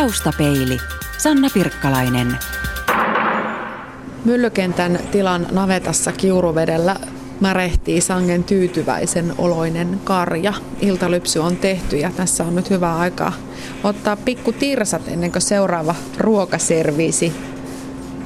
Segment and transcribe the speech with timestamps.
[0.00, 0.78] Taustapeili.
[1.18, 2.36] Sanna Pirkkalainen.
[4.24, 6.96] Myllykentän tilan navetassa Kiuruvedellä
[7.40, 10.52] märehtii sangen tyytyväisen oloinen karja.
[10.80, 13.32] Iltalypsy on tehty ja tässä on nyt hyvä aika
[13.84, 17.32] ottaa pikku tirsat ennen kuin seuraava ruokaserviisi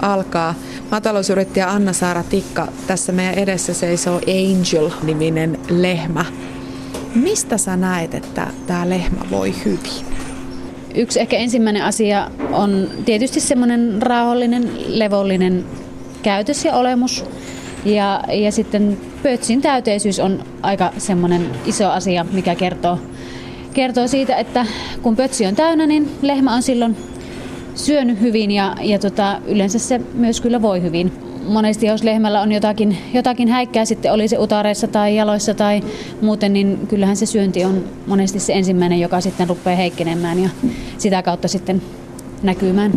[0.03, 0.55] alkaa.
[0.91, 6.25] Maatalousyrittäjä Anna-Saara Tikka, tässä meidän edessä seisoo Angel-niminen lehmä.
[7.15, 10.10] Mistä sä näet, että tämä lehmä voi hyvin?
[10.95, 15.65] Yksi ehkä ensimmäinen asia on tietysti semmoinen rauhallinen, levollinen
[16.23, 17.25] käytös ja olemus.
[17.85, 22.99] Ja, ja sitten pötsin täyteisyys on aika semmoinen iso asia, mikä kertoo,
[23.75, 24.67] kertoo siitä, että
[25.03, 26.97] kun pötsi on täynnä, niin lehmä on silloin
[27.75, 31.30] syönyt hyvin ja, ja tota, yleensä se myös kyllä voi hyvin.
[31.51, 35.83] Monesti jos lehmällä on jotakin, jotakin häikkää sitten oli se utareissa tai jaloissa tai
[36.21, 40.49] muuten, niin kyllähän se syönti on monesti se ensimmäinen, joka sitten rupeaa heikkenemään ja
[40.99, 41.83] sitä kautta sitten
[42.43, 42.93] näkymään.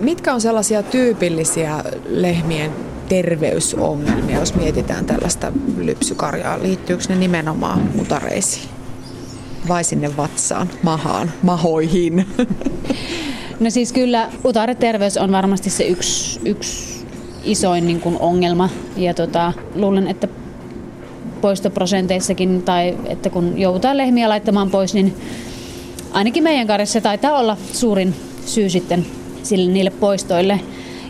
[0.00, 2.70] Mitkä on sellaisia tyypillisiä lehmien
[3.08, 6.62] terveysongelmia, jos mietitään tällaista lypsykarjaa?
[6.62, 8.68] Liittyykö ne nimenomaan utareisiin?
[9.68, 12.26] vai sinne vatsaan, mahaan, mahoihin?
[13.62, 17.06] No siis kyllä utareterveys on varmasti se yksi, yksi
[17.44, 18.68] isoin niin kuin ongelma.
[18.96, 20.28] Ja tota, luulen, että
[21.40, 25.16] poistoprosenteissakin tai että kun joudutaan lehmiä laittamaan pois, niin
[26.12, 28.14] ainakin meidän karjassa taitaa olla suurin
[28.46, 29.06] syy sitten
[29.42, 30.60] sille, niille poistoille.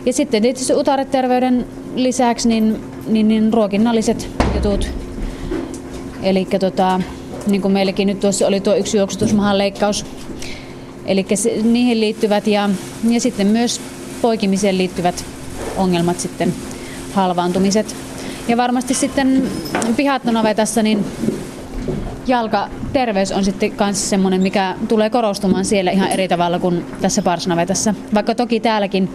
[0.05, 1.65] Ja sitten tietysti utareterveyden
[1.95, 4.89] lisäksi niin, niin, niin ruokinnalliset jutut.
[6.23, 7.01] Eli tota,
[7.47, 10.05] niin kuin meilläkin nyt tuossa oli tuo yksi juoksutusmahan leikkaus.
[11.05, 11.25] Eli
[11.63, 12.69] niihin liittyvät ja,
[13.09, 13.81] ja sitten myös
[14.21, 15.25] poikimiseen liittyvät
[15.77, 16.53] ongelmat sitten,
[17.13, 17.95] halvaantumiset.
[18.47, 19.43] Ja varmasti sitten
[19.95, 21.05] pihattonavetassa niin
[22.27, 27.93] jalkaterveys on sitten myös semmoinen, mikä tulee korostumaan siellä ihan eri tavalla kuin tässä parsnavetassa.
[28.13, 29.09] Vaikka toki täälläkin,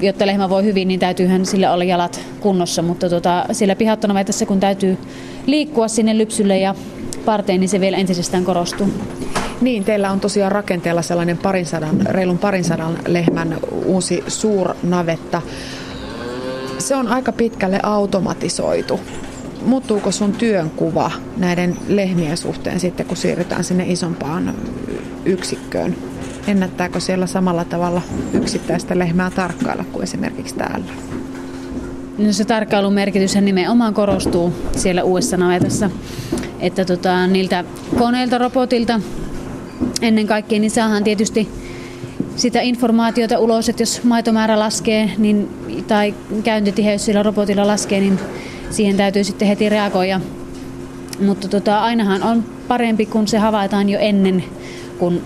[0.00, 4.60] jotta lehmä voi hyvin, niin täytyyhän sillä olla jalat kunnossa, mutta tota, siellä pihattonavetassa kun
[4.60, 4.98] täytyy
[5.46, 6.74] liikkua sinne lypsylle ja
[7.24, 8.88] parteen, niin se vielä entisestään korostuu.
[9.62, 15.42] Niin, teillä on tosiaan rakenteella sellainen parin sadan, reilun parin sadan lehmän uusi suurnavetta.
[16.78, 19.00] Se on aika pitkälle automatisoitu.
[19.66, 24.54] Muuttuuko sun työnkuva näiden lehmien suhteen sitten, kun siirrytään sinne isompaan
[25.24, 25.96] yksikköön?
[26.46, 28.02] Ennättääkö siellä samalla tavalla
[28.32, 30.86] yksittäistä lehmää tarkkailla kuin esimerkiksi täällä?
[32.18, 35.90] No se tarkkailun merkitys nimenomaan korostuu siellä uudessa navetassa
[36.62, 37.64] että tota, niiltä
[37.98, 39.00] koneilta, robotilta
[40.02, 41.48] ennen kaikkea niin saadaan tietysti
[42.36, 45.48] sitä informaatiota ulos, että jos maitomäärä laskee niin,
[45.88, 46.14] tai
[46.44, 48.18] käyntitiheys sillä robotilla laskee, niin
[48.70, 50.20] siihen täytyy sitten heti reagoida.
[51.20, 54.44] Mutta tota, ainahan on parempi, kun se havaitaan jo ennen,
[54.98, 55.22] kun,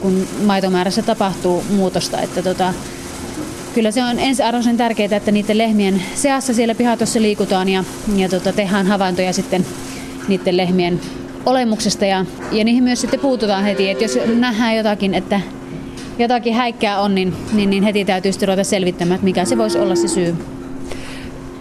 [0.00, 2.20] kun maitomäärässä tapahtuu muutosta.
[2.20, 2.74] Että tota,
[3.74, 7.84] kyllä se on ensiarvoisen tärkeää, että niiden lehmien seassa siellä pihatossa liikutaan ja,
[8.16, 9.66] ja tota, tehdään havaintoja sitten
[10.28, 11.00] niiden lehmien
[11.46, 15.40] olemuksesta ja, ja niihin myös sitten puututaan heti, että jos nähdään jotakin, että
[16.18, 19.78] jotakin häikkää on, niin, niin, niin heti täytyy sitten ruveta selvittämään, että mikä se voisi
[19.78, 20.36] olla se syy.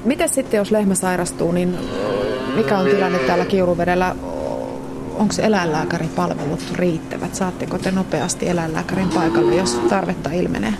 [0.06, 1.78] Miten sitten, jos lehmä sairastuu, niin
[2.56, 4.16] mikä on tilanne täällä Kiuruvedellä?
[5.16, 7.36] Onko eläinlääkäripalvelut riittävät?
[7.36, 10.74] Saatteko te nopeasti eläinlääkärin paikalle, jos tarvetta ilmenee?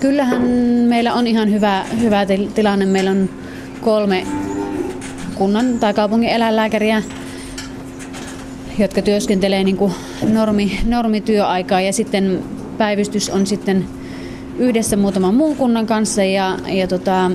[0.00, 0.42] Kyllähän
[0.88, 2.86] meillä on ihan hyvä, hyvä tilanne.
[2.86, 3.28] Meillä on
[3.80, 4.26] kolme
[5.34, 7.02] kunnan tai kaupungin eläinlääkäriä,
[8.78, 9.92] jotka työskentelee niin kuin
[10.32, 12.44] normi, normityöaikaa ja sitten
[12.78, 13.86] päivystys on sitten
[14.58, 17.30] yhdessä muutaman muun kunnan kanssa ja, ja tota,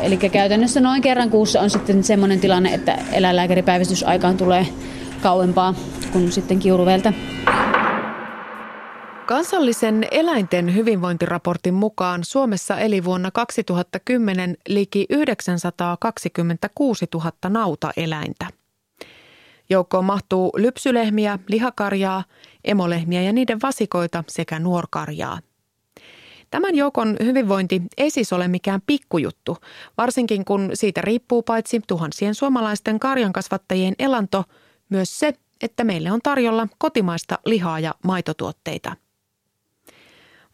[0.00, 4.66] Eli käytännössä noin kerran kuussa on sitten semmoinen tilanne, että eläinlääkäripäivystysaikaan tulee
[5.22, 5.74] kauempaa
[6.12, 7.12] kuin sitten kiuruveltä.
[9.26, 18.46] Kansallisen eläinten hyvinvointiraportin mukaan Suomessa eli vuonna 2010 liki 926 000 nautaeläintä.
[19.70, 22.24] Joukkoon mahtuu lypsylehmiä, lihakarjaa,
[22.64, 25.38] emolehmiä ja niiden vasikoita sekä nuorkarjaa.
[26.50, 29.56] Tämän joukon hyvinvointi ei siis ole mikään pikkujuttu,
[29.98, 34.44] varsinkin kun siitä riippuu paitsi tuhansien suomalaisten karjankasvattajien elanto,
[34.88, 38.96] myös se, että meille on tarjolla kotimaista lihaa ja maitotuotteita–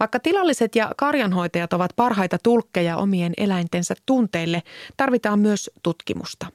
[0.01, 4.63] vaikka tilalliset ja karjanhoitajat ovat parhaita tulkkeja omien eläintensä tunteille,
[4.97, 6.47] tarvitaan myös tutkimusta.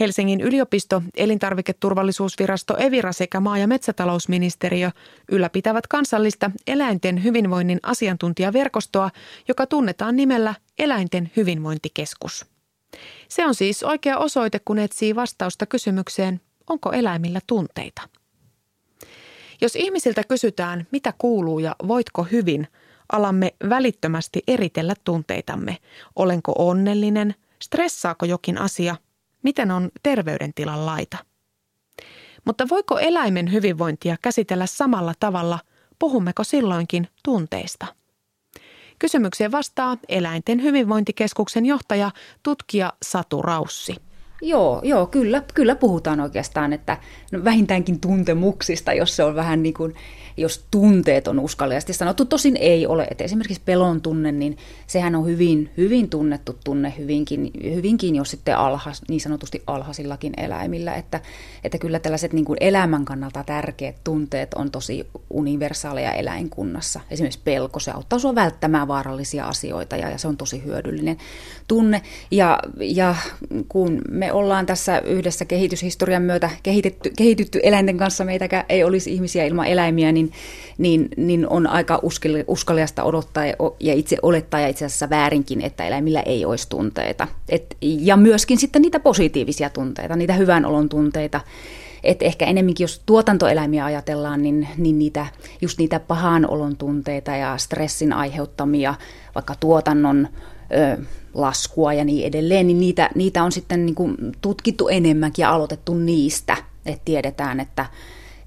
[0.00, 4.90] Helsingin yliopisto, elintarviketurvallisuusvirasto Evira sekä maa- ja metsätalousministeriö
[5.32, 9.10] ylläpitävät kansallista eläinten hyvinvoinnin asiantuntijaverkostoa,
[9.48, 12.46] joka tunnetaan nimellä Eläinten hyvinvointikeskus.
[13.28, 16.40] Se on siis oikea osoite, kun etsii vastausta kysymykseen,
[16.70, 18.02] onko eläimillä tunteita.
[19.60, 22.68] Jos ihmisiltä kysytään, mitä kuuluu ja voitko hyvin,
[23.12, 25.76] alamme välittömästi eritellä tunteitamme.
[26.16, 27.34] Olenko onnellinen?
[27.62, 28.96] Stressaako jokin asia?
[29.42, 31.18] Miten on terveydentilan laita?
[32.44, 35.58] Mutta voiko eläimen hyvinvointia käsitellä samalla tavalla?
[35.98, 37.86] Puhummeko silloinkin tunteista?
[38.98, 42.10] Kysymykseen vastaa Eläinten hyvinvointikeskuksen johtaja
[42.42, 44.09] tutkija Satu Raussi.
[44.42, 46.96] Joo, joo kyllä, kyllä puhutaan oikeastaan, että
[47.32, 49.94] no vähintäänkin tuntemuksista, jos se on vähän niin kuin
[50.36, 52.24] jos tunteet on uskalliasti sanottu.
[52.24, 54.56] Tosin ei ole, että esimerkiksi pelon tunne, niin
[54.86, 60.94] sehän on hyvin, hyvin tunnettu tunne hyvinkin, hyvinkin jos sitten alhas, niin sanotusti alhaisillakin eläimillä,
[60.94, 61.20] että,
[61.64, 67.00] että kyllä tällaiset niin kuin elämän kannalta tärkeät tunteet on tosi universaaleja eläinkunnassa.
[67.10, 71.16] Esimerkiksi pelko, se auttaa sinua välttämään vaarallisia asioita ja, ja se on tosi hyödyllinen
[71.68, 72.02] tunne.
[72.30, 73.14] Ja, ja
[73.68, 79.44] kun me ollaan tässä yhdessä kehityshistorian myötä kehitetty, kehitytty eläinten kanssa, meitäkään ei olisi ihmisiä
[79.44, 80.32] ilman eläimiä, niin
[80.80, 82.00] niin, niin on aika
[82.46, 83.44] uskallista odottaa
[83.80, 87.28] ja itse olettaa ja itse asiassa väärinkin, että eläimillä ei olisi tunteita.
[87.48, 91.40] Et, ja myöskin sitten niitä positiivisia tunteita, niitä hyvän olon tunteita.
[92.04, 95.26] Et ehkä enemmänkin, jos tuotantoeläimiä ajatellaan, niin, niin niitä,
[95.60, 98.94] just niitä pahan olon tunteita ja stressin aiheuttamia,
[99.34, 100.28] vaikka tuotannon
[100.72, 101.02] ö,
[101.34, 105.94] laskua ja niin edelleen, niin niitä, niitä on sitten niin kuin tutkittu enemmänkin ja aloitettu
[105.94, 106.56] niistä.
[106.86, 107.86] Että tiedetään, että,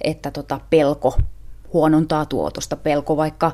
[0.02, 1.18] että tota pelko
[1.74, 2.76] huonontaa tuotosta.
[2.76, 3.52] Pelko vaikka,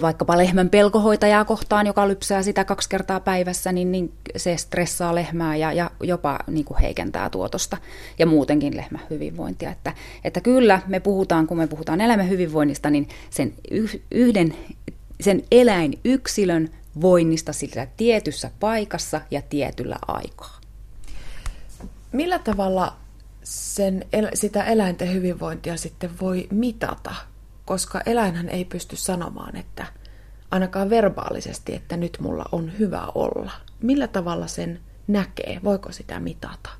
[0.00, 5.56] vaikkapa lehmän pelkohoitajaa kohtaan, joka lypsää sitä kaksi kertaa päivässä, niin, niin se stressaa lehmää
[5.56, 7.76] ja, ja jopa niin kuin heikentää tuotosta
[8.18, 9.70] ja muutenkin lehmän hyvinvointia.
[9.70, 9.92] Että,
[10.24, 13.52] että kyllä me puhutaan, kun me puhutaan eläimen hyvinvoinnista, niin sen
[14.10, 14.54] yhden,
[15.20, 16.70] sen eläinyksilön
[17.00, 20.60] voinnista sillä tietyssä paikassa ja tietyllä aikaa.
[22.12, 22.96] Millä tavalla
[23.44, 24.04] sen,
[24.34, 27.14] sitä eläinten hyvinvointia sitten voi mitata?
[27.64, 29.86] koska eläinhän ei pysty sanomaan, että
[30.50, 33.50] ainakaan verbaalisesti, että nyt mulla on hyvä olla.
[33.82, 35.60] Millä tavalla sen näkee?
[35.64, 36.70] Voiko sitä mitata?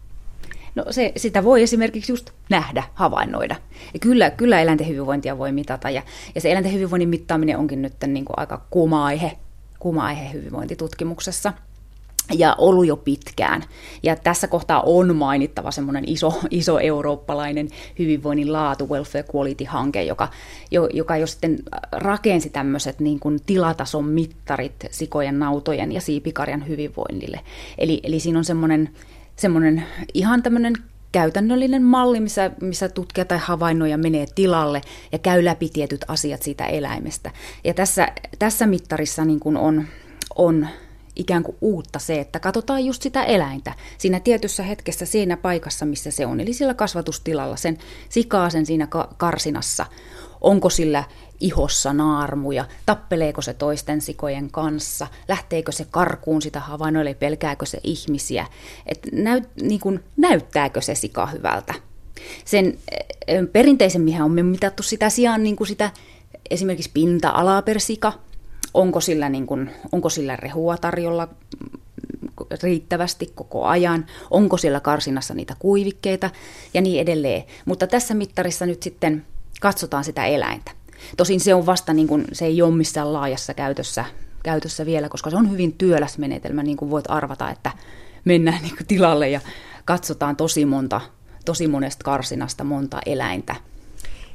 [0.75, 3.57] No se, sitä voi esimerkiksi just nähdä, havainnoida.
[3.95, 5.91] Ja kyllä, kyllä eläinten hyvinvointia voi mitata.
[5.91, 6.03] Ja,
[6.35, 9.39] ja se eläinten hyvinvoinnin mittaaminen onkin nyt niin kuin aika kuuma aihe,
[9.85, 11.53] kuuma aihe hyvinvointitutkimuksessa
[12.33, 13.65] ja ollut jo pitkään.
[14.03, 20.29] Ja tässä kohtaa on mainittava semmoinen iso, iso eurooppalainen hyvinvoinnin laatu, Welfare Quality-hanke, joka,
[20.71, 21.59] jo, joka jo sitten
[21.93, 27.41] rakensi tämmöiset niin kuin tilatason mittarit sikojen, nautojen ja siipikarjan hyvinvoinnille.
[27.79, 28.91] Eli, eli siinä on semmoinen,
[29.37, 29.85] semmoinen
[30.15, 30.75] ihan tämmöinen
[31.15, 34.81] käytännöllinen malli, missä, missä tutkija tai havainnoja menee tilalle
[35.13, 37.31] ja käy läpi tietyt asiat siitä eläimestä.
[37.65, 38.09] Ja tässä,
[38.39, 39.85] tässä mittarissa niin kuin on,
[40.37, 40.69] on
[41.17, 46.11] ikään kuin uutta se, että katsotaan just sitä eläintä siinä tietyssä hetkessä siinä paikassa, missä
[46.11, 46.41] se on.
[46.41, 47.79] Eli sillä kasvatustilalla, sen
[48.09, 49.87] sikaasen siinä karsinassa.
[50.45, 51.05] Onko sillä
[51.41, 58.47] ihossa naarmuja, tappeleeko se toisten sikojen kanssa, lähteekö se karkuun sitä havainnoille, pelkääkö se ihmisiä,
[58.87, 61.75] että näyt, niin kuin, näyttääkö se sika hyvältä.
[62.45, 62.79] Sen
[63.53, 65.91] perinteisemmin on mitattu sitä sijaan niin kuin sitä
[66.51, 68.13] esimerkiksi pinta-alaa per sika,
[68.75, 71.29] onko sillä, niin kuin, onko sillä rehua tarjolla
[72.63, 76.31] riittävästi koko ajan, onko siellä karsinassa niitä kuivikkeita?
[76.75, 77.45] Ja niin edelleen.
[77.65, 79.27] Mutta tässä mittarissa nyt sitten
[79.65, 80.71] katsotaan sitä eläintä.
[81.17, 84.05] Tosin se on vasta, niin kuin, se ei ole missään laajassa käytössä,
[84.43, 87.71] käytössä vielä, koska se on hyvin työläs menetelmä, niin kuin voit arvata, että
[88.25, 89.41] mennään niin kuin tilalle ja
[89.85, 91.01] katsotaan tosi monta,
[91.45, 93.57] tosi monesta karsinasta monta eläintä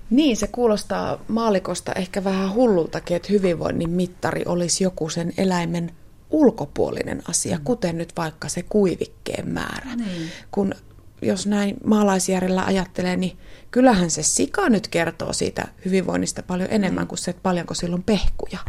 [0.09, 5.91] niin, se kuulostaa maalikosta ehkä vähän hullultakin, että hyvinvoinnin mittari olisi joku sen eläimen
[6.29, 7.63] ulkopuolinen asia, mm.
[7.63, 9.95] kuten nyt vaikka se kuivikkeen määrä.
[9.95, 10.29] Niin.
[10.51, 10.73] Kun
[11.21, 13.37] jos näin maalaisjärjellä ajattelee, niin
[13.71, 17.07] kyllähän se sika nyt kertoo siitä hyvinvoinnista paljon enemmän niin.
[17.07, 18.59] kuin se, että paljonko sillä on pehkuja.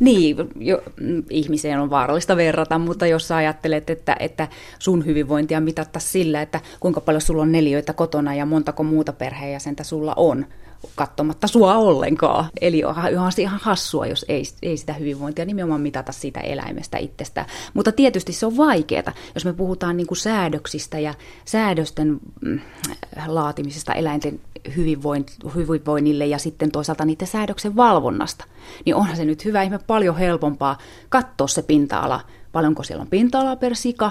[0.00, 4.48] Niin, jo, mm, ihmiseen on vaarallista verrata, mutta jos sä ajattelet, että, että
[4.78, 9.84] sun hyvinvointia mitatta sillä, että kuinka paljon sulla on neljöitä kotona ja montako muuta perheenjäsentä
[9.84, 10.46] sulla on,
[10.94, 12.44] katsomatta sua ollenkaan.
[12.60, 17.46] Eli onhan se ihan hassua, jos ei, ei sitä hyvinvointia nimenomaan mitata siitä eläimestä itsestä.
[17.74, 22.60] Mutta tietysti se on vaikeaa, jos me puhutaan niin kuin säädöksistä ja säädösten mm,
[23.26, 24.40] laatimisesta eläinten
[24.76, 28.44] hyvinvoinnille ja sitten toisaalta niiden säädöksen valvonnasta.
[28.84, 32.20] Niin onhan se nyt hyvä ihme paljon helpompaa katsoa se pinta-ala,
[32.52, 34.10] paljonko siellä on pinta-alaa per sika,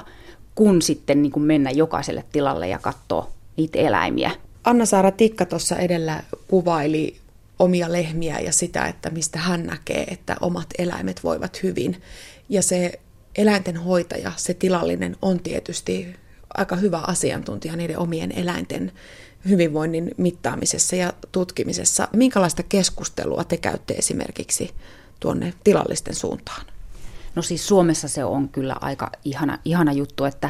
[0.55, 4.31] kun sitten niin kuin mennä jokaiselle tilalle ja katsoa niitä eläimiä
[4.69, 7.17] Anna-Saara Tikka tuossa edellä kuvaili
[7.59, 12.01] omia lehmiä ja sitä, että mistä hän näkee, että omat eläimet voivat hyvin.
[12.49, 12.99] Ja se
[13.37, 16.15] eläinten hoitaja, se tilallinen, on tietysti
[16.53, 18.91] aika hyvä asiantuntija niiden omien eläinten
[19.49, 22.07] hyvinvoinnin mittaamisessa ja tutkimisessa.
[22.13, 24.71] Minkälaista keskustelua te käytte esimerkiksi
[25.19, 26.65] tuonne tilallisten suuntaan?
[27.39, 30.49] No siis Suomessa se on kyllä aika ihana, ihana juttu, että,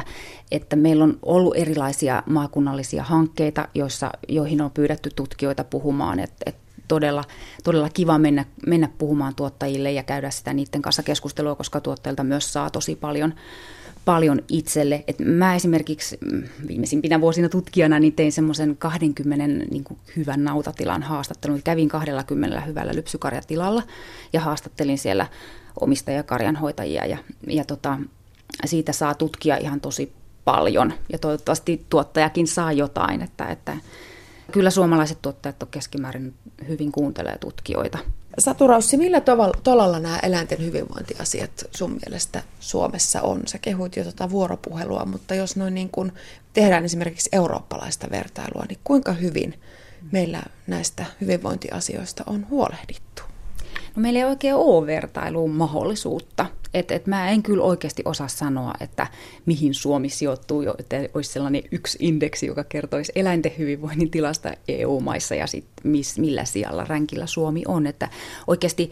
[0.50, 6.60] että meillä on ollut erilaisia maakunnallisia hankkeita, joissa, joihin on pyydetty tutkijoita puhumaan, että, että
[6.88, 7.24] todella,
[7.64, 12.52] todella kiva mennä, mennä puhumaan tuottajille ja käydä sitä niiden kanssa keskustelua, koska tuottajilta myös
[12.52, 13.34] saa tosi paljon,
[14.04, 15.04] paljon itselle.
[15.06, 21.02] Et mä esimerkiksi mm, viimeisimpinä vuosina tutkijana niin tein semmoisen 20 niin kuin hyvän nautatilan
[21.02, 21.62] haastattelun.
[21.62, 23.82] Kävin 20 hyvällä lypsykarjatilalla
[24.32, 25.26] ja haastattelin siellä
[25.80, 27.98] omistajakarjanhoitajia ja, ja tota,
[28.64, 30.12] siitä saa tutkia ihan tosi
[30.44, 33.76] paljon ja toivottavasti tuottajakin saa jotain, että, että
[34.50, 36.34] kyllä suomalaiset tuottajat on keskimäärin
[36.68, 37.98] hyvin kuuntelee tutkijoita.
[38.38, 39.22] Satu Raussi, millä
[39.62, 43.42] tolalla nämä eläinten hyvinvointiasiat sun mielestä Suomessa on?
[43.46, 46.12] Sä kehuit jo tuota vuoropuhelua, mutta jos noin niin kuin
[46.52, 49.60] tehdään esimerkiksi eurooppalaista vertailua, niin kuinka hyvin
[50.12, 53.22] meillä näistä hyvinvointiasioista on huolehdittu?
[53.96, 56.46] No meillä ei oikein ole vertailuun mahdollisuutta.
[56.74, 59.06] Et, et mä en kyllä oikeasti osaa sanoa, että
[59.46, 65.46] mihin Suomi sijoittuu, että olisi sellainen yksi indeksi, joka kertoisi eläinten hyvinvoinnin tilasta EU-maissa ja
[65.46, 67.86] sit miss, millä sijalla ränkillä Suomi on.
[67.86, 68.08] Että
[68.46, 68.90] oikeasti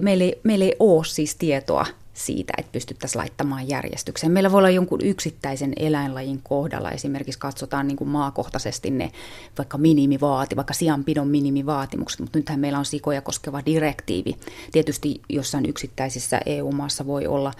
[0.00, 4.32] meillä ei, meillä ei ole siis tietoa siitä, että pystyttäisiin laittamaan järjestykseen.
[4.32, 9.10] Meillä voi olla jonkun yksittäisen eläinlajin kohdalla, esimerkiksi katsotaan niin kuin maakohtaisesti ne
[9.58, 14.36] vaikka minimivaati, vaikka sianpidon minimivaatimukset, mutta nythän meillä on sikoja koskeva direktiivi.
[14.72, 17.52] Tietysti jossain yksittäisissä EU-maassa voi olla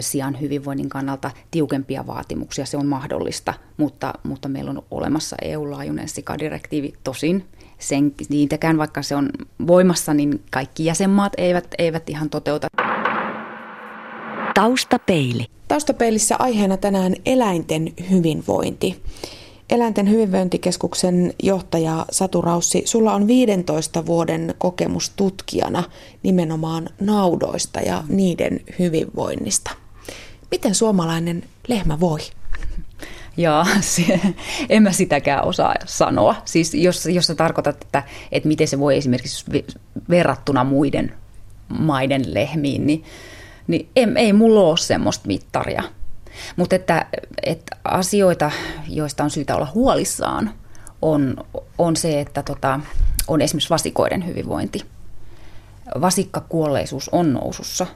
[0.00, 6.94] sian hyvinvoinnin kannalta tiukempia vaatimuksia, se on mahdollista, mutta, mutta meillä on olemassa EU-laajuinen sikadirektiivi,
[7.04, 7.44] tosin
[7.80, 9.30] sen, niitäkään, vaikka se on
[9.66, 12.68] voimassa, niin kaikki jäsenmaat eivät, eivät ihan toteuta.
[14.54, 15.46] Taustapeili.
[15.68, 19.02] Taustapeilissä aiheena tänään eläinten hyvinvointi.
[19.70, 25.82] Eläinten hyvinvointikeskuksen johtaja Satu Raussi, sulla on 15 vuoden kokemus tutkijana
[26.22, 29.70] nimenomaan naudoista ja niiden hyvinvoinnista.
[30.50, 32.20] Miten suomalainen lehmä voi?
[33.36, 34.20] Ja se,
[34.68, 36.34] en mä sitäkään osaa sanoa.
[36.44, 39.44] Siis jos, jos sä tarkoitat, että, että miten se voi esimerkiksi
[40.10, 41.14] verrattuna muiden
[41.68, 43.04] maiden lehmiin, niin
[43.70, 45.82] niin ei, ei mulla ole semmoista mittaria.
[46.56, 47.06] Mutta että,
[47.42, 48.50] että asioita,
[48.88, 50.54] joista on syytä olla huolissaan,
[51.02, 51.44] on,
[51.78, 52.80] on se, että tota,
[53.28, 54.82] on esimerkiksi vasikoiden hyvinvointi.
[56.00, 57.86] Vasikkakuolleisuus on nousussa.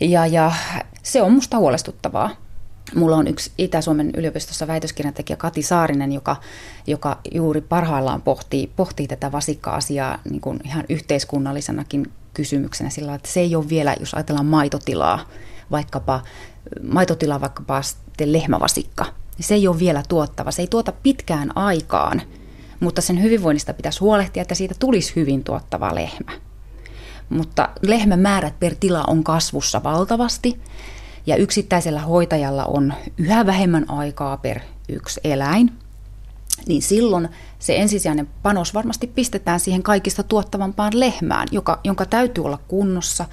[0.00, 0.52] Ja, ja
[1.02, 2.30] se on musta huolestuttavaa.
[2.94, 6.36] Mulla on yksi Itä-Suomen yliopistossa väitöskirjantekijä Kati Saarinen, joka,
[6.86, 13.40] joka juuri parhaillaan pohtii, pohtii tätä vasikka-asiaa niin kuin ihan yhteiskunnallisenakin kysymyksenä sillä että se
[13.40, 15.28] ei ole vielä, jos ajatellaan maitotilaa,
[15.70, 16.22] vaikkapa
[16.82, 17.82] maitotilaa vaikkapa
[18.24, 19.04] lehmävasikka,
[19.36, 20.50] niin se ei ole vielä tuottava.
[20.50, 22.22] Se ei tuota pitkään aikaan,
[22.80, 26.32] mutta sen hyvinvoinnista pitäisi huolehtia, että siitä tulisi hyvin tuottava lehmä.
[27.28, 30.60] Mutta lehmämäärät per tila on kasvussa valtavasti
[31.28, 35.72] ja yksittäisellä hoitajalla on yhä vähemmän aikaa per yksi eläin,
[36.66, 42.58] niin silloin se ensisijainen panos varmasti pistetään siihen kaikista tuottavampaan lehmään, joka, jonka täytyy olla
[42.68, 43.24] kunnossa,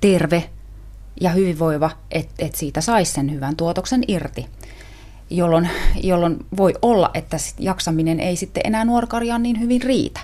[0.00, 0.50] terve
[1.20, 4.46] ja hyvinvoiva, että et siitä saisi sen hyvän tuotoksen irti.
[5.30, 5.68] Jolloin,
[6.02, 10.20] jolloin voi olla, että jaksaminen ei sitten enää nuorkarjaan niin hyvin riitä.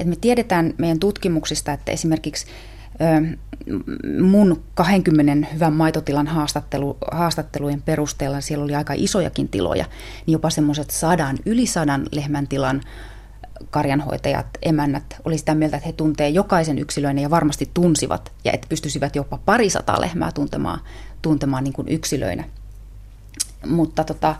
[0.00, 2.46] Et me tiedetään meidän tutkimuksista, että esimerkiksi
[4.20, 9.84] mun 20 hyvän maitotilan haastattelu, haastattelujen perusteella, siellä oli aika isojakin tiloja,
[10.26, 12.80] niin jopa semmoiset sadan, yli sadan lehmän tilan
[13.70, 18.66] karjanhoitajat, emännät oli sitä mieltä, että he tuntee jokaisen yksilöinen ja varmasti tunsivat ja että
[18.68, 20.80] pystyisivät jopa parisataa lehmää tuntemaan,
[21.22, 22.44] tuntemaan niin kuin yksilöinä.
[23.66, 24.34] Mutta tota,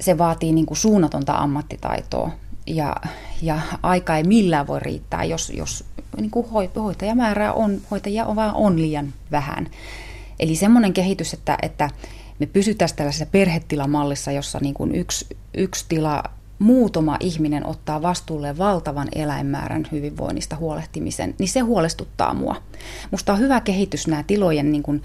[0.00, 2.30] se vaatii niin kuin suunnatonta ammattitaitoa
[2.66, 2.96] ja,
[3.42, 5.84] ja aika ei millään voi riittää, jos, jos
[6.16, 9.70] niin kuin hoitajamäärää on, hoitajia on vaan on liian vähän.
[10.40, 11.90] Eli semmoinen kehitys, että, että
[12.38, 16.22] me pysytään tällaisessa perhetilamallissa, jossa niin kuin yksi, yksi tila,
[16.58, 22.62] muutama ihminen ottaa vastuulle valtavan eläinmäärän hyvinvoinnista huolehtimisen, niin se huolestuttaa mua.
[23.10, 25.02] Musta on hyvä kehitys nämä tilojen, niin kuin,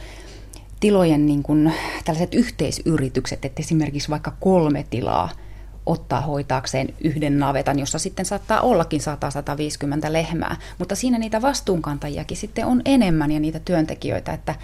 [0.80, 1.74] tilojen niin kuin,
[2.06, 5.30] tällaiset yhteisyritykset, että esimerkiksi vaikka kolme tilaa–
[5.90, 9.02] ottaa hoitaakseen yhden navetan, jossa sitten saattaa ollakin
[10.08, 10.56] 100-150 lehmää.
[10.78, 14.56] Mutta siinä niitä vastuunkantajiakin sitten on enemmän ja niitä työntekijöitä, että,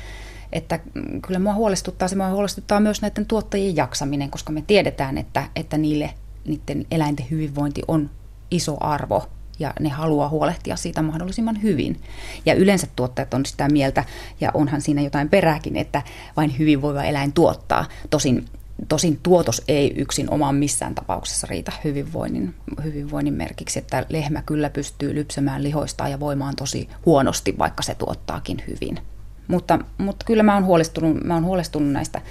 [0.53, 0.79] että
[1.27, 5.77] kyllä mua huolestuttaa, se mua huolestuttaa myös näiden tuottajien jaksaminen, koska me tiedetään, että, että
[5.77, 6.13] niille
[6.47, 8.09] niiden eläinten hyvinvointi on
[8.51, 9.29] iso arvo
[9.59, 12.01] ja ne haluaa huolehtia siitä mahdollisimman hyvin.
[12.45, 14.03] Ja yleensä tuottajat on sitä mieltä,
[14.41, 16.01] ja onhan siinä jotain perääkin, että
[16.37, 17.85] vain hyvinvoiva eläin tuottaa.
[18.09, 18.45] Tosin
[18.87, 25.15] Tosin tuotos ei yksin omaan missään tapauksessa riitä hyvinvoinnin, hyvinvoinnin merkiksi, että lehmä kyllä pystyy
[25.15, 28.99] lypsämään lihoista ja voimaan tosi huonosti, vaikka se tuottaakin hyvin.
[29.47, 32.21] Mutta, mutta kyllä mä oon huolestunut, mä oon huolestunut näistä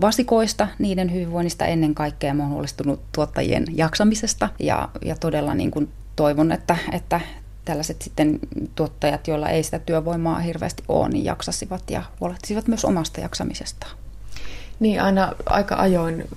[0.00, 2.34] vasikoista, niiden hyvinvoinnista ennen kaikkea.
[2.34, 7.20] Mä oon huolestunut tuottajien jaksamisesta ja, ja todella niin kuin toivon, että, että
[7.64, 8.38] tällaiset sitten
[8.74, 13.96] tuottajat, joilla ei sitä työvoimaa hirveästi ole, niin jaksasivat ja huolehtisivat myös omasta jaksamisestaan.
[14.80, 16.28] Niin, aina aika ajoin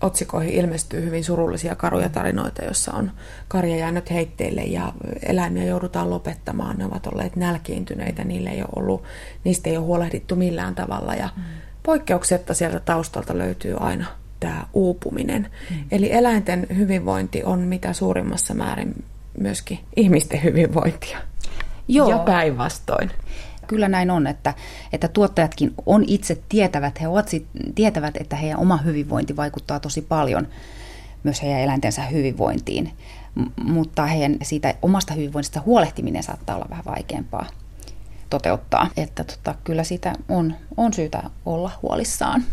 [0.00, 3.10] otsikoihin ilmestyy hyvin surullisia karuja tarinoita, jossa on
[3.48, 6.78] karja jäänyt heitteille ja eläimiä joudutaan lopettamaan.
[6.78, 9.02] Ne ovat olleet nälkiintyneitä, niille ei ole ollut,
[9.44, 11.42] niistä ei ole huolehdittu millään tavalla ja mm.
[11.82, 14.06] poikkeuksetta sieltä taustalta löytyy aina
[14.40, 15.50] tämä uupuminen.
[15.70, 15.76] Mm.
[15.90, 19.04] Eli eläinten hyvinvointi on mitä suurimmassa määrin
[19.38, 21.18] myöskin ihmisten hyvinvointia.
[21.88, 22.10] Joo.
[22.10, 23.10] Ja päinvastoin
[23.68, 24.54] kyllä näin on, että,
[24.92, 30.02] että tuottajatkin on itse tietävät, he ovat sit, tietävät, että heidän oma hyvinvointi vaikuttaa tosi
[30.02, 30.48] paljon
[31.22, 32.92] myös heidän eläintensä hyvinvointiin,
[33.34, 37.46] M- mutta heidän siitä omasta hyvinvoinnista huolehtiminen saattaa olla vähän vaikeampaa
[38.30, 38.90] toteuttaa.
[38.96, 42.44] Että tota, kyllä siitä on, on syytä olla huolissaan.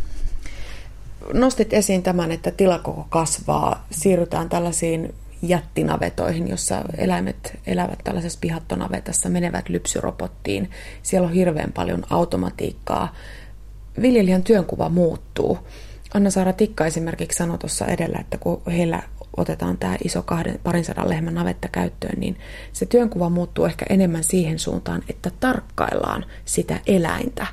[1.33, 5.15] Nostit esiin tämän, että tilakoko kasvaa, siirrytään tällaisiin
[5.49, 10.71] jättinavetoihin, jossa eläimet elävät tällaisessa pihattonavetassa, menevät lypsyrobottiin.
[11.03, 13.15] Siellä on hirveän paljon automatiikkaa.
[14.01, 15.59] Viljelijän työnkuva muuttuu.
[16.13, 19.03] Anna-Saara Tikka esimerkiksi sanoi tuossa edellä, että kun heillä
[19.37, 22.37] otetaan tämä iso kahden, parin sadan lehmän navetta käyttöön, niin
[22.73, 27.47] se työnkuva muuttuu ehkä enemmän siihen suuntaan, että tarkkaillaan sitä eläintä.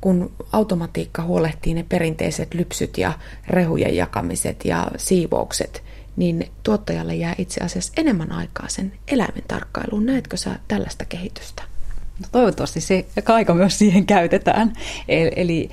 [0.00, 3.12] Kun automatiikka huolehtii ne perinteiset lypsyt ja
[3.46, 5.82] rehujen jakamiset ja siivoukset,
[6.16, 10.06] niin tuottajalle jää itse asiassa enemmän aikaa sen eläimen tarkkailuun.
[10.06, 11.62] Näetkö sä tällaista kehitystä?
[12.20, 14.72] No toivottavasti se aika myös siihen käytetään.
[15.08, 15.70] Eli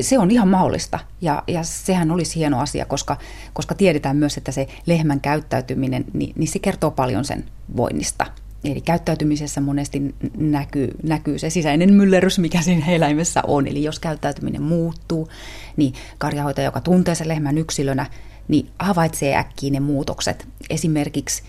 [0.00, 3.16] se on ihan mahdollista ja, ja sehän olisi hieno asia, koska,
[3.52, 7.44] koska tiedetään myös, että se lehmän käyttäytyminen, niin, niin se kertoo paljon sen
[7.76, 8.26] voinnista.
[8.64, 13.66] Eli käyttäytymisessä monesti näkyy, näkyy se sisäinen myllerys, mikä siinä eläimessä on.
[13.66, 15.28] Eli jos käyttäytyminen muuttuu,
[15.76, 18.06] niin karjahoitaja, joka tuntee sen lehmän yksilönä,
[18.48, 20.48] niin havaitsee äkkiä ne muutokset.
[20.70, 21.42] Esimerkiksi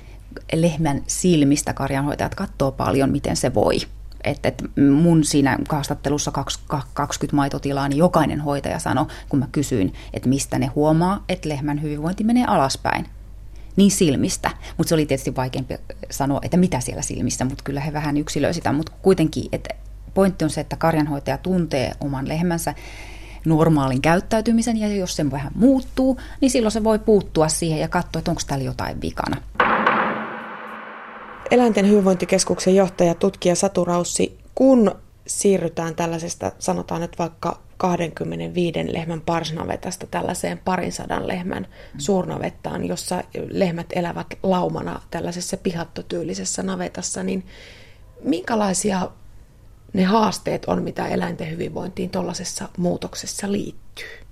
[0.54, 3.78] lehmän silmistä karjanhoitajat katsoo paljon, miten se voi.
[4.24, 6.32] Et, et mun siinä haastattelussa
[6.94, 11.82] 20 maitotilaa, niin jokainen hoitaja sanoi, kun mä kysyin, että mistä ne huomaa, että lehmän
[11.82, 13.06] hyvinvointi menee alaspäin.
[13.76, 15.76] Niin silmistä, mutta se oli tietysti vaikeampi
[16.12, 19.76] sanoa, että mitä siellä silmissä, mutta kyllä he vähän yksilöi sitä, mutta kuitenkin, että
[20.14, 22.74] pointti on se, että karjanhoitaja tuntee oman lehmänsä
[23.46, 28.20] normaalin käyttäytymisen ja jos se vähän muuttuu, niin silloin se voi puuttua siihen ja katsoa,
[28.20, 29.38] että onko täällä jotain vikana.
[31.52, 34.96] Eläinten hyvinvointikeskuksen johtaja tutkija Satu Raussi, kun
[35.28, 43.88] siirrytään tällaisesta, sanotaan nyt vaikka 25 lehmän parsnavetasta tällaiseen parin sadan lehmän suurnavettaan, jossa lehmät
[43.94, 47.46] elävät laumana tällaisessa pihattotyylisessä navetassa, niin
[48.24, 49.10] minkälaisia
[49.94, 54.26] ne haasteet on, mitä eläinten hyvinvointiin tuollaisessa muutoksessa liittyy?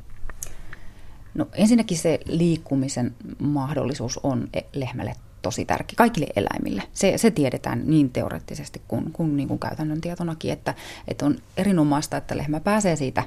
[1.33, 6.83] No ensinnäkin se liikkumisen mahdollisuus on e- lehmälle tosi tärkeä kaikille eläimille.
[6.93, 10.73] Se, se tiedetään niin teoreettisesti kuin, kuin, niin kuin käytännön tietonakin, että,
[11.07, 13.23] että on erinomaista, että lehmä pääsee siitä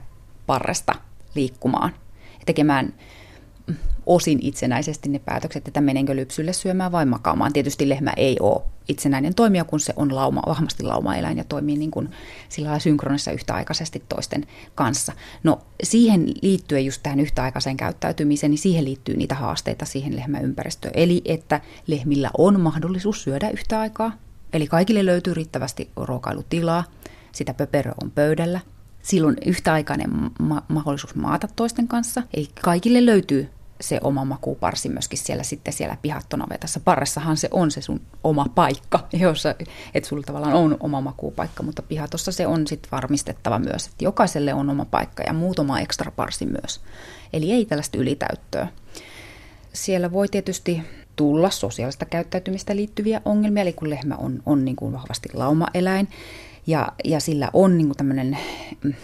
[0.47, 0.95] parresta
[1.35, 1.93] liikkumaan
[2.33, 2.95] ja tekemään
[4.07, 7.52] osin itsenäisesti ne päätökset, että menenkö lypsylle syömään vai makaamaan.
[7.52, 11.90] Tietysti lehmä ei ole itsenäinen toimija, kun se on lauma, vahvasti laumaeläin ja toimii niin
[11.90, 12.09] kuin
[12.48, 15.12] sillä synkronissa yhtäaikaisesti toisten kanssa.
[15.42, 20.94] No siihen liittyen just tähän yhtäaikaiseen käyttäytymiseen, niin siihen liittyy niitä haasteita siihen lehmäympäristöön.
[20.96, 24.12] Eli että lehmillä on mahdollisuus syödä yhtä aikaa,
[24.52, 26.85] eli kaikille löytyy riittävästi ruokailutilaa,
[27.33, 28.61] sitä pöperö on pöydällä,
[29.02, 32.22] silloin yhtäaikainen ma- mahdollisuus maata toisten kanssa.
[32.35, 33.48] Eli kaikille löytyy
[33.81, 36.81] se oma makuuparsi myöskin siellä sitten siellä pihattonavetassa.
[36.81, 39.51] Parressahan se on se sun oma paikka, jossa,
[39.95, 44.55] että sulla tavallaan on oma makuupaikka, mutta pihatossa se on sitten varmistettava myös, että jokaiselle
[44.55, 46.81] on oma paikka ja muutama ekstra parsi myös.
[47.33, 48.69] Eli ei tällaista ylitäyttöä.
[49.73, 50.83] Siellä voi tietysti
[51.17, 56.09] tulla sosiaalista käyttäytymistä liittyviä ongelmia, eli kun lehmä on, on niin kuin vahvasti laumaeläin,
[56.67, 58.39] ja, ja sillä on niin kuin tämmöinen
[58.85, 58.95] mm,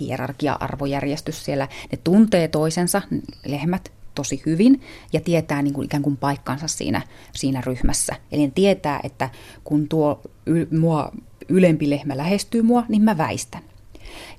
[0.00, 1.68] hierarkia-arvojärjestys siellä.
[1.92, 3.02] Ne tuntee toisensa,
[3.46, 4.80] lehmät, tosi hyvin
[5.12, 7.02] ja tietää niin kuin ikään kuin paikkansa siinä,
[7.34, 8.16] siinä ryhmässä.
[8.32, 9.30] Eli ne tietää, että
[9.64, 11.12] kun tuo y, mua
[11.48, 13.62] ylempi lehmä lähestyy mua, niin mä väistän.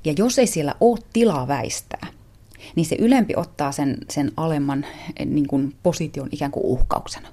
[0.06, 2.08] Ja jos ei siellä ole tilaa väistää,
[2.76, 4.86] niin se ylempi ottaa sen, sen alemman
[5.20, 7.28] eh, niin kuin position ikään kuin uhkauksena.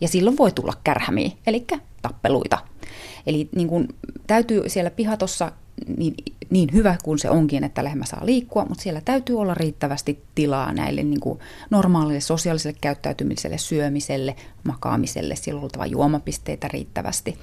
[0.00, 1.66] Ja silloin voi tulla kärhämiä, eli
[2.02, 2.58] tappeluita.
[3.26, 3.88] Eli niin kuin,
[4.26, 5.52] täytyy siellä pihatossa
[5.96, 6.14] niin,
[6.50, 10.72] niin hyvä kuin se onkin, että lehmä saa liikkua, mutta siellä täytyy olla riittävästi tilaa
[10.72, 11.38] näille niin kuin
[11.70, 17.38] normaalille sosiaaliselle käyttäytymiselle, syömiselle, makaamiselle, siellä on oltava juomapisteitä riittävästi.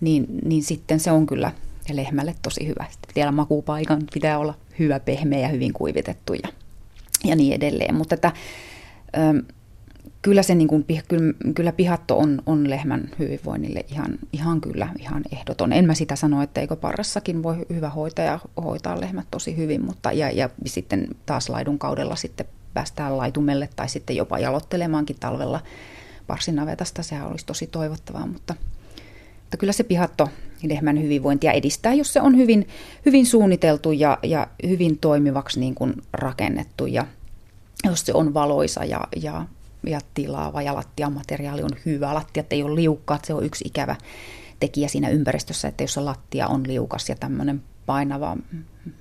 [0.00, 1.52] Niin, niin sitten se on kyllä
[1.92, 2.86] lehmälle tosi hyvä.
[2.90, 6.48] Sitten vielä makupaikan pitää olla hyvä, pehmeä ja hyvin kuivitettu ja,
[7.24, 7.94] ja niin edelleen.
[7.94, 8.32] Mutta että,
[10.22, 15.22] kyllä se niin kuin, kyllä, kyllä pihatto on, on lehmän hyvinvoinnille ihan, ihan kyllä ihan
[15.32, 15.72] ehdoton.
[15.72, 20.12] En mä sitä sano, että eikö parrassakin voi hyvä hoitaja hoitaa lehmät tosi hyvin, mutta
[20.12, 25.60] ja, ja sitten taas laidun kaudella sitten päästään laitumelle tai sitten jopa jalottelemaankin talvella
[26.26, 27.02] parsinavetasta.
[27.02, 28.54] Sehän olisi tosi toivottavaa, mutta,
[29.42, 30.28] mutta kyllä se pihatto
[30.62, 32.68] lehmän hyvinvointia edistää, jos se on hyvin,
[33.06, 37.06] hyvin suunniteltu ja, ja hyvin toimivaksi niin kuin rakennettu ja
[37.84, 39.46] jos se on valoisa ja, ja
[39.86, 42.14] ja tilaava ja lattiamateriaali on hyvä.
[42.14, 43.96] Lattiat ei ole liukkaat, se on yksi ikävä
[44.60, 48.36] tekijä siinä ympäristössä, että jos se lattia on liukas ja tämmöinen painava,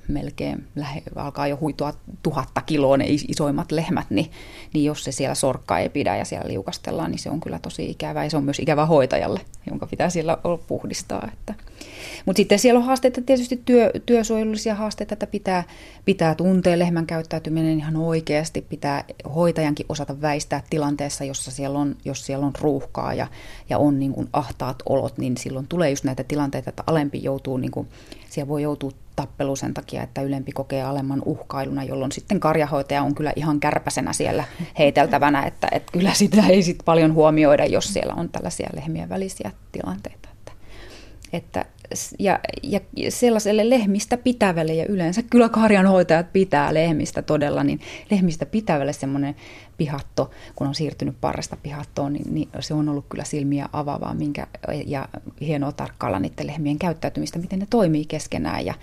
[0.07, 4.31] melkein lähe, alkaa jo huitua tuhatta kiloa ne isoimmat lehmät, niin,
[4.73, 7.89] niin jos se siellä sorkkaa ei pidä ja siellä liukastellaan, niin se on kyllä tosi
[7.89, 11.29] ikävää ja se on myös ikävä hoitajalle, jonka pitää siellä puhdistaa.
[11.33, 11.53] Että.
[12.25, 15.63] Mutta sitten siellä on haasteita, tietysti työ, työsuojelullisia haasteita, että pitää,
[16.05, 19.03] pitää tuntea lehmän käyttäytyminen ihan oikeasti, pitää
[19.35, 23.27] hoitajankin osata väistää tilanteessa, jossa siellä on, jos siellä on ruuhkaa ja,
[23.69, 27.57] ja on niin kuin ahtaat olot, niin silloin tulee just näitä tilanteita, että alempi joutuu,
[27.57, 27.87] niin kuin,
[28.29, 33.15] siellä voi joutua tappelu sen takia, että ylempi kokee alemman uhkailuna, jolloin sitten karjahoitaja on
[33.15, 34.43] kyllä ihan kärpäsenä siellä
[34.79, 39.51] heiteltävänä, että, että kyllä sitä ei sit paljon huomioida, jos siellä on tällaisia lehmien välisiä
[39.71, 40.29] tilanteita.
[40.29, 40.51] Että,
[41.33, 41.65] että
[42.19, 47.79] ja, ja sellaiselle lehmistä pitävälle, ja yleensä kyllä karjanhoitajat pitää lehmistä todella, niin
[48.11, 49.35] lehmistä pitävälle semmoinen
[49.77, 54.47] pihatto, kun on siirtynyt parrasta pihattoon, niin, niin se on ollut kyllä silmiä avaavaa minkä,
[54.85, 55.09] ja
[55.41, 58.65] hienoa tarkkailla niiden lehmien käyttäytymistä, miten ne toimii keskenään.
[58.65, 58.73] Ja,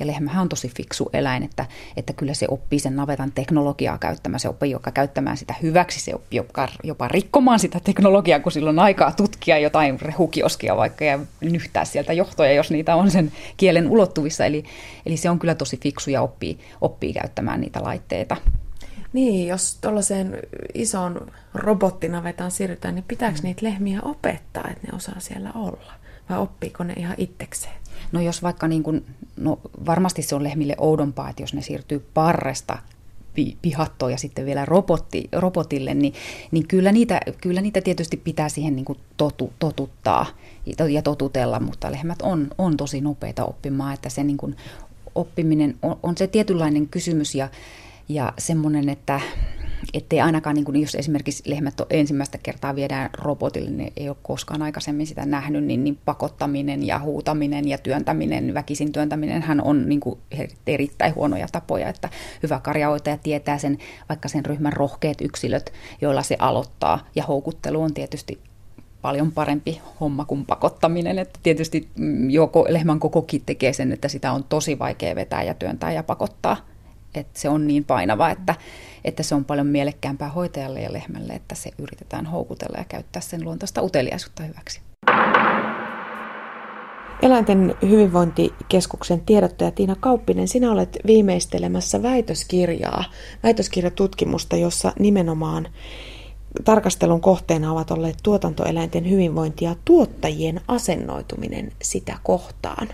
[0.00, 1.66] ja lehmähän on tosi fiksu eläin, että,
[1.96, 6.14] että kyllä se oppii sen navetan teknologiaa käyttämään, se oppii joka käyttämään sitä hyväksi, se
[6.14, 11.18] oppii jopa, jopa rikkomaan sitä teknologiaa, kun silloin on aikaa tutkia jotain rehukioskia vaikka ja
[11.40, 14.44] nyhtää sieltä johtoja, jos niitä on sen kielen ulottuvissa.
[14.44, 14.64] Eli,
[15.06, 18.36] eli se on kyllä tosi fiksu ja oppii, oppii käyttämään niitä laitteita.
[19.12, 20.38] Niin, jos tuollaiseen
[20.74, 23.42] isoon robottinavetaan siirrytään, niin pitääkö mm.
[23.42, 25.92] niitä lehmiä opettaa, että ne osaa siellä olla?
[26.30, 27.74] Vai oppiiko ne ihan itsekseen?
[28.12, 29.04] No jos vaikka niin kuin,
[29.36, 32.78] no varmasti se on lehmille oudompaa, että jos ne siirtyy parresta
[33.62, 36.14] pihattoon ja sitten vielä robotti, robotille, niin,
[36.50, 40.26] niin kyllä, niitä, kyllä niitä tietysti pitää siihen niin kuin totu, totuttaa
[40.90, 44.56] ja totutella, mutta lehmät on, on tosi nopeita oppimaan, että se niin kuin
[45.14, 47.48] oppiminen on, on se tietynlainen kysymys ja,
[48.08, 49.20] ja semmoinen, että
[49.94, 54.62] ettei ainakaan, niin kuin jos esimerkiksi lehmät ensimmäistä kertaa viedään robotille, niin ei ole koskaan
[54.62, 60.00] aikaisemmin sitä nähnyt, niin, niin pakottaminen ja huutaminen ja työntäminen, väkisin työntäminen, hän on niin
[60.00, 60.18] kuin
[60.66, 62.08] erittäin huonoja tapoja, että
[62.42, 67.94] hyvä karjahoitaja tietää sen, vaikka sen ryhmän rohkeat yksilöt, joilla se aloittaa, ja houkuttelu on
[67.94, 68.38] tietysti
[69.02, 71.18] paljon parempi homma kuin pakottaminen.
[71.18, 75.54] Että tietysti mm, joko lehmän kokokin tekee sen, että sitä on tosi vaikea vetää ja
[75.54, 76.56] työntää ja pakottaa
[77.14, 78.54] että se on niin painava, että,
[79.04, 83.44] että se on paljon mielekkäämpää hoitajalle ja lehmälle, että se yritetään houkutella ja käyttää sen
[83.44, 84.80] luontaista uteliaisuutta hyväksi.
[87.22, 93.04] Eläinten hyvinvointikeskuksen tiedottaja Tiina Kauppinen, sinä olet viimeistelemässä väitöskirjaa,
[93.42, 95.68] väitöskirjatutkimusta, jossa nimenomaan
[96.64, 102.88] tarkastelun kohteena ovat olleet tuotantoeläinten hyvinvointi ja tuottajien asennoituminen sitä kohtaan.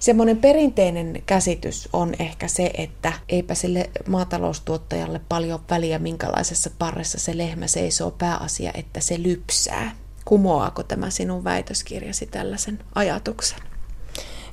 [0.00, 7.38] Semmoinen perinteinen käsitys on ehkä se, että eipä sille maataloustuottajalle paljon väliä, minkälaisessa parressa se
[7.38, 9.94] lehmä seisoo pääasia, että se lypsää.
[10.24, 13.58] Kumoaako tämä sinun väitöskirjasi tällaisen ajatuksen?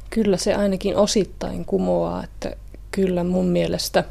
[0.10, 2.56] Kyllä se ainakin osittain kumoaa, että
[2.92, 4.04] kyllä mun mielestä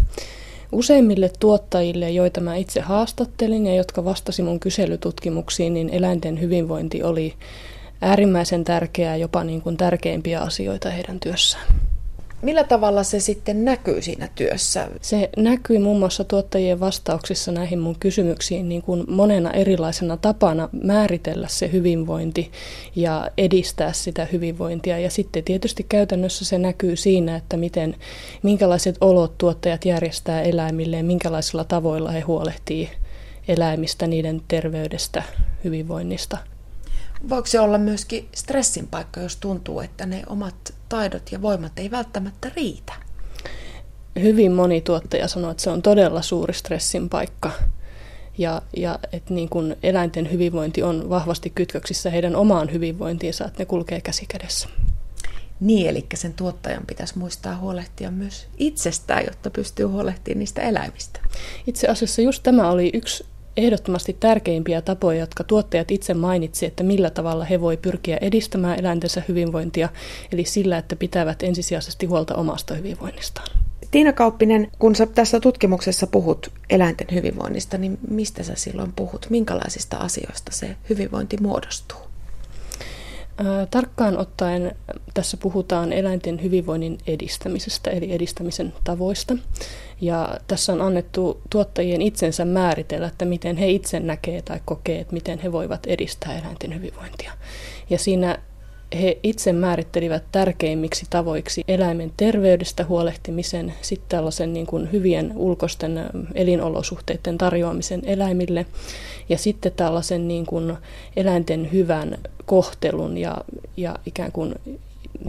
[0.73, 7.35] useimmille tuottajille, joita mä itse haastattelin ja jotka vastasi mun kyselytutkimuksiin, niin eläinten hyvinvointi oli
[8.03, 11.67] äärimmäisen tärkeää, jopa niin kuin tärkeimpiä asioita heidän työssään.
[12.43, 14.89] Millä tavalla se sitten näkyy siinä työssä?
[15.01, 21.49] Se näkyy muun muassa tuottajien vastauksissa näihin mun kysymyksiin niin kuin monena erilaisena tapana määritellä
[21.51, 22.51] se hyvinvointi
[22.97, 24.99] ja edistää sitä hyvinvointia.
[24.99, 27.97] Ja sitten tietysti käytännössä se näkyy siinä, että miten,
[28.43, 32.91] minkälaiset olot tuottajat järjestää eläimilleen, minkälaisilla tavoilla he huolehtii
[33.49, 35.23] eläimistä, niiden terveydestä,
[35.65, 36.39] hyvinvoinnista–
[37.29, 41.91] voiko se olla myöskin stressin paikka, jos tuntuu, että ne omat taidot ja voimat ei
[41.91, 42.93] välttämättä riitä?
[44.21, 47.51] Hyvin moni tuottaja sanoo, että se on todella suuri stressin paikka.
[48.39, 53.67] Ja, ja että niin kun eläinten hyvinvointi on vahvasti kytköksissä heidän omaan hyvinvointiinsa, että ne
[53.67, 54.69] kulkee käsi kädessä.
[55.61, 61.21] Niin, eli sen tuottajan pitäisi muistaa huolehtia myös itsestään, jotta pystyy huolehtimaan niistä eläimistä.
[61.67, 63.25] Itse asiassa just tämä oli yksi
[63.57, 69.23] ehdottomasti tärkeimpiä tapoja, jotka tuottajat itse mainitsi, että millä tavalla he voi pyrkiä edistämään eläintensä
[69.29, 69.89] hyvinvointia,
[70.33, 73.49] eli sillä, että pitävät ensisijaisesti huolta omasta hyvinvoinnistaan.
[73.91, 79.27] Tiina Kauppinen, kun sä tässä tutkimuksessa puhut eläinten hyvinvoinnista, niin mistä sä silloin puhut?
[79.31, 81.99] Minkälaisista asioista se hyvinvointi muodostuu?
[83.71, 84.77] Tarkkaan ottaen
[85.15, 89.37] tässä puhutaan eläinten hyvinvoinnin edistämisestä, eli edistämisen tavoista.
[90.03, 95.15] Ja tässä on annettu tuottajien itsensä määritellä, että miten he itse näkee tai kokee, että
[95.15, 97.33] miten he voivat edistää eläinten hyvinvointia.
[97.91, 98.39] Ja siinä
[99.01, 106.01] he itse määrittelivät tärkeimmiksi tavoiksi eläimen terveydestä huolehtimisen, sitten tällaisen niin kuin hyvien ulkoisten
[106.35, 108.67] elinolosuhteiden tarjoamisen eläimille
[109.29, 110.77] ja sitten tällaisen niin kuin
[111.17, 113.37] eläinten hyvän kohtelun ja,
[113.77, 114.55] ja ikään kuin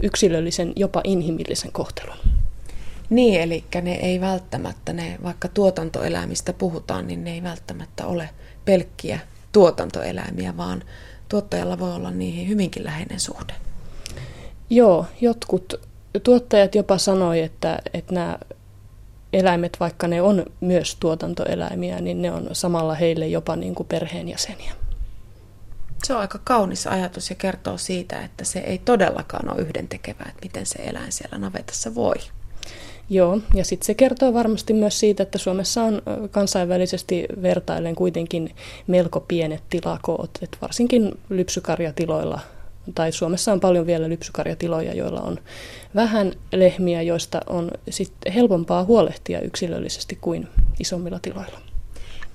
[0.02, 2.33] yksilöllisen, jopa inhimillisen kohtelun.
[3.10, 8.30] Niin, eli ne ei välttämättä, ne, vaikka tuotantoeläimistä puhutaan, niin ne ei välttämättä ole
[8.64, 9.18] pelkkiä
[9.52, 10.82] tuotantoeläimiä, vaan
[11.28, 13.54] tuottajalla voi olla niihin hyvinkin läheinen suhde.
[14.70, 15.74] Joo, jotkut
[16.22, 18.38] tuottajat jopa sanoi, että, että nämä
[19.32, 24.72] eläimet, vaikka ne on myös tuotantoeläimiä, niin ne on samalla heille jopa niin kuin perheenjäseniä.
[26.04, 30.42] Se on aika kaunis ajatus ja kertoo siitä, että se ei todellakaan ole yhdentekevää, että
[30.42, 32.16] miten se eläin siellä navetassa voi.
[33.10, 38.54] Joo, ja sitten se kertoo varmasti myös siitä, että Suomessa on kansainvälisesti vertaillen kuitenkin
[38.86, 42.40] melko pienet tilakoot, että varsinkin lypsykarjatiloilla
[42.94, 45.38] tai Suomessa on paljon vielä lypsykarjatiloja, joilla on
[45.94, 50.48] vähän lehmiä, joista on sit helpompaa huolehtia yksilöllisesti kuin
[50.80, 51.73] isommilla tiloilla.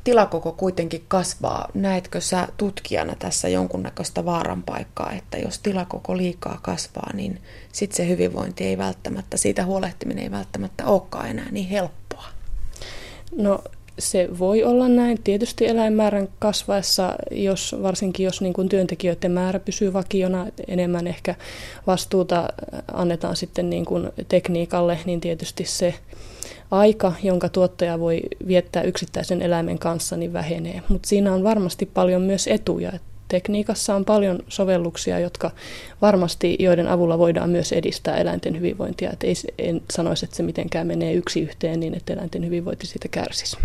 [0.10, 1.70] Tilakoko kuitenkin kasvaa.
[1.74, 7.42] Näetkö sä tutkijana tässä jonkunnäköistä vaaran paikkaa, että jos tilakoko liikaa kasvaa, niin
[7.72, 12.26] sitten se hyvinvointi ei välttämättä, siitä huolehtiminen ei välttämättä olekaan enää niin helppoa?
[13.32, 13.60] No
[14.00, 15.24] se voi olla näin.
[15.24, 21.36] Tietysti eläinmäärän kasvaessa, jos, varsinkin jos niin kuin työntekijöiden määrä pysyy vakiona, enemmän ehkä
[21.88, 22.50] vastuuta
[22.94, 25.94] annetaan sitten niin kuin tekniikalle, niin tietysti se
[26.72, 30.82] aika, jonka tuottaja voi viettää yksittäisen eläimen kanssa, niin vähenee.
[30.90, 32.92] Mutta siinä on varmasti paljon myös etuja.
[33.28, 35.52] Tekniikassa on paljon sovelluksia, jotka
[36.02, 39.12] varmasti, joiden avulla voidaan myös edistää eläinten hyvinvointia.
[39.14, 43.08] Et ei, en sanoisi, että se mitenkään menee yksi yhteen niin, että eläinten hyvinvointi siitä
[43.08, 43.58] kärsisi.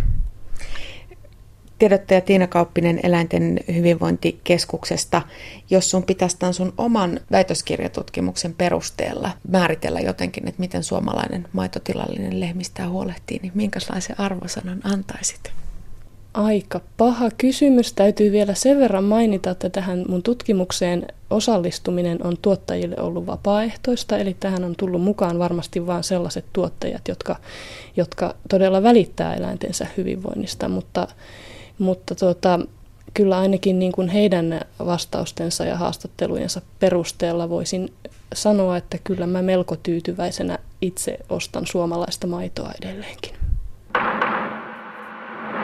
[1.84, 5.22] Tiedottaja Tiina Kauppinen Eläinten hyvinvointikeskuksesta.
[5.70, 12.88] Jos sun pitäisi tämän sun oman väitöskirjatutkimuksen perusteella määritellä jotenkin, että miten suomalainen maitotilallinen lehmistä
[12.88, 15.52] huolehtii, niin minkälaisen arvosanan antaisit?
[16.34, 17.92] Aika paha kysymys.
[17.92, 24.36] Täytyy vielä sen verran mainita, että tähän mun tutkimukseen osallistuminen on tuottajille ollut vapaaehtoista, eli
[24.40, 27.36] tähän on tullut mukaan varmasti vain sellaiset tuottajat, jotka,
[27.96, 31.08] jotka todella välittää eläintensä hyvinvoinnista, mutta,
[31.78, 32.60] mutta tuota,
[33.14, 37.92] kyllä ainakin niin kuin heidän vastaustensa ja haastattelujensa perusteella voisin
[38.34, 43.34] sanoa, että kyllä mä melko tyytyväisenä itse ostan suomalaista maitoa edelleenkin.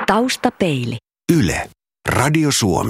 [0.06, 0.96] Taustapeili.
[1.38, 1.70] Yle.
[2.08, 2.88] Radio Suomi.